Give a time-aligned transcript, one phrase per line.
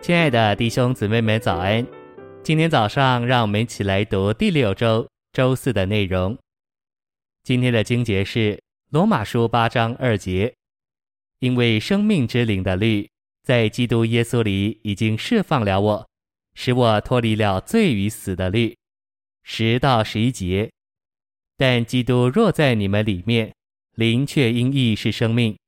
[0.00, 1.84] 亲爱的弟兄姊妹们，早安！
[2.42, 6.38] 今天早上，让我们一起来读第六周周四的内容。
[7.42, 10.54] 今天的经节是罗马书八章二节，
[11.40, 13.10] 因为生命之灵的律
[13.42, 16.08] 在基督耶稣里已经释放了我，
[16.54, 18.74] 使我脱离了罪与死的律。
[19.42, 20.70] 十到十一节，
[21.56, 23.52] 但基督若在你们里面，
[23.96, 25.58] 灵却因义是生命。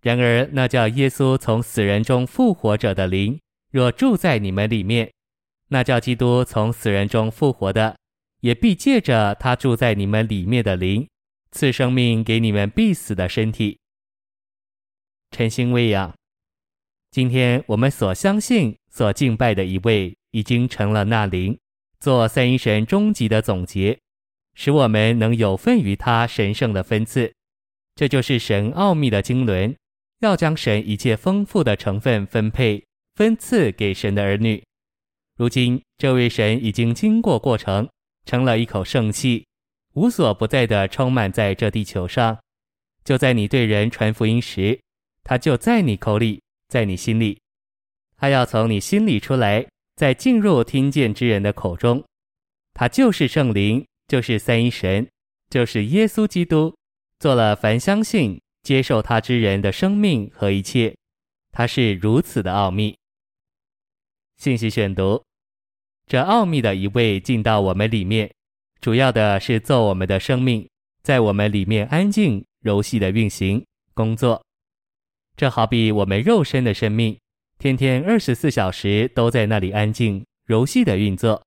[0.00, 3.38] 然而那叫耶稣从死人中复活者的灵。
[3.74, 5.12] 若住在你们里面，
[5.66, 7.96] 那叫基督从死人中复活的，
[8.40, 11.08] 也必借着他住在你们里面的灵，
[11.50, 13.80] 赐生命给你们必死的身体。
[15.32, 16.14] 晨星喂养，
[17.10, 21.58] 今天我们所相信、所敬拜的一位，已经成了那灵，
[21.98, 23.98] 做三一神终极的总结，
[24.54, 27.34] 使我们能有份于他神圣的分赐。
[27.96, 29.74] 这就是神奥秘的经纶，
[30.20, 32.84] 要将神一切丰富的成分分配。
[33.14, 34.62] 分赐给神的儿女。
[35.36, 37.88] 如今，这位神已经经过过程，
[38.24, 39.46] 成了一口圣气，
[39.94, 42.36] 无所不在的充满在这地球上。
[43.04, 44.80] 就在你对人传福音时，
[45.22, 47.38] 他就在你口里，在你心里。
[48.16, 49.64] 他要从你心里出来，
[49.96, 52.02] 再进入听见之人的口中。
[52.72, 55.08] 他就是圣灵，就是三一神，
[55.50, 56.74] 就是耶稣基督，
[57.20, 60.92] 做了凡相信、接受他之人的生命和一切。
[61.52, 62.96] 他是如此的奥秘。
[64.44, 65.24] 信息选读：
[66.06, 68.30] 这奥秘的一位进到我们里面，
[68.78, 70.68] 主要的是做我们的生命，
[71.02, 74.44] 在我们里面安静柔细的运行工作。
[75.34, 77.18] 这好比我们肉身的生命，
[77.56, 81.42] 天天二十四小时都在那里安静柔细的运作。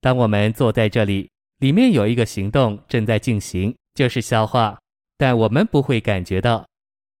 [0.00, 4.76] 当我们坐在这里，里面有一个行动正在进行，就是消化，
[5.16, 6.66] 但我们不会感觉到。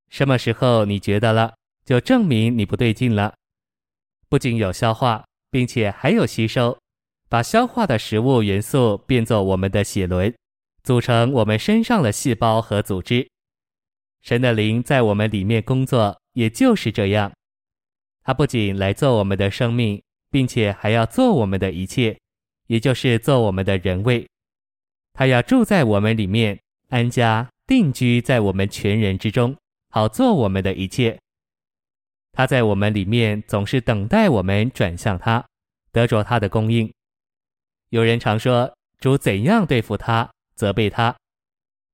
[0.08, 3.32] 什么时候你觉得了，就证明你不对劲了。
[4.30, 6.78] 不仅有消化，并且还有吸收，
[7.28, 10.32] 把消化的食物元素变作我们的血轮，
[10.84, 13.28] 组成我们身上的细胞和组织。
[14.22, 17.32] 神的灵在我们里面工作，也就是这样。
[18.22, 22.16] 他不仅来做我们的生命，并且还要做我们的一切，
[22.68, 24.24] 也就是做我们的人位。
[25.12, 26.56] 他要住在我们里面，
[26.90, 29.56] 安家定居在我们全人之中，
[29.88, 31.18] 好做我们的一切。
[32.32, 35.44] 他在我们里面总是等待我们转向他，
[35.92, 36.92] 得着他的供应。
[37.90, 41.16] 有人常说主怎样对付他，责备他，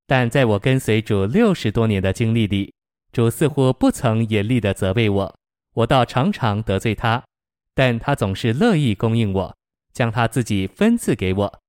[0.07, 2.73] 但在我跟随主六十多年的经历里，
[3.13, 5.39] 主似乎不曾严厉地责备我，
[5.73, 7.25] 我倒常常得罪他，
[7.75, 9.57] 但他总是乐意供应我，
[9.93, 11.61] 将他自己分赐给我。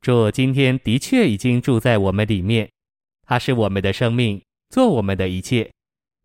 [0.00, 2.70] 主今天的确已经住在我们里面，
[3.26, 5.70] 他是我们的生命，做我们的一切，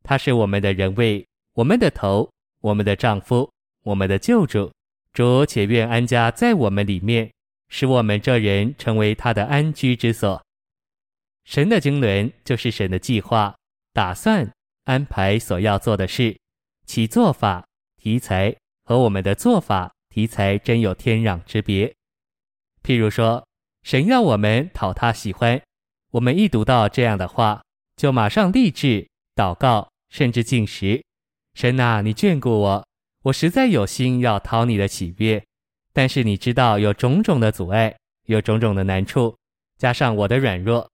[0.02, 1.26] 他是我们的人位。
[1.56, 2.30] 我们的头，
[2.60, 3.50] 我们的丈夫，
[3.84, 4.70] 我们的救主，
[5.14, 7.32] 主且愿安家在我们里面，
[7.70, 10.44] 使我们这人成为他的安居之所。
[11.46, 13.56] 神的经纶就是神的计划、
[13.94, 14.52] 打算、
[14.84, 16.38] 安排所要做的事，
[16.86, 21.88] 其做法、题材和我们的做法、题材真有天壤之别。
[22.84, 23.48] 譬如说，
[23.84, 25.62] 神要我们讨他喜欢，
[26.12, 27.64] 我们一读到这样的话，
[27.96, 31.02] 就马上立志祷告，甚至进食。
[31.56, 32.88] 神啊，你眷顾我，
[33.24, 35.44] 我实在有心要讨你的喜悦，
[35.94, 37.96] 但是你知道有种种的阻碍，
[38.28, 39.36] 有种种的难处，
[39.78, 40.88] 加上我的软弱，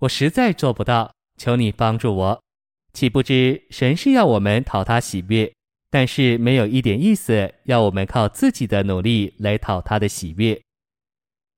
[0.00, 1.10] 我实在做不到。
[1.38, 2.42] 求你帮助我。
[2.92, 5.52] 岂不知神是要我们讨他喜悦，
[5.88, 10.60] 但是没有一点意思要我们靠自己的努力来讨他的喜悦。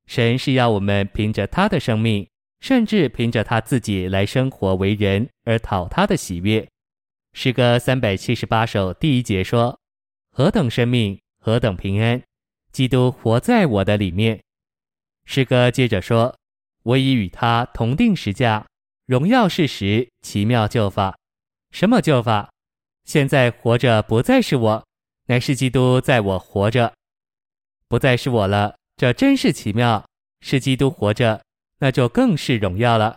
[0.06, 2.28] 神是要我们凭着他的生命，
[2.60, 6.68] 甚至凭着他自己来生活为人而讨他的喜悦。
[7.32, 9.78] 诗歌三百七十八首第一节说
[10.32, 12.20] ：“何等生命，何等平安！
[12.72, 14.42] 基督活在我的里面。”
[15.24, 16.36] 诗歌接着说
[16.82, 18.66] ：“我已与他同钉十架，
[19.06, 21.16] 荣耀事实，奇妙救法。
[21.70, 22.50] 什么救法？
[23.04, 24.84] 现在活着不再是我，
[25.26, 26.92] 乃是基督在我活着。
[27.88, 30.04] 不再是我了，这真是奇妙。
[30.40, 31.42] 是基督活着，
[31.78, 33.16] 那就更是荣耀了。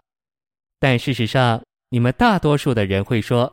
[0.80, 3.52] 但事实上，你们大多数的人会说。”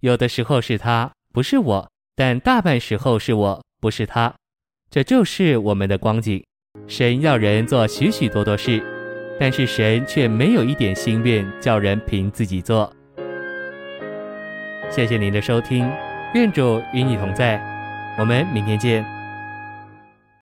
[0.00, 4.32] 有的时候是他，不是我；但大半时候是我，不是他。
[4.90, 6.42] 这就是我们的光景。
[6.86, 8.82] 神要人做许许多多事，
[9.40, 12.92] 但是神却没有一点心愿叫人凭自己做。
[14.88, 15.90] 谢谢您的收听，
[16.34, 17.60] 愿主与你同在，
[18.18, 19.17] 我们明天见。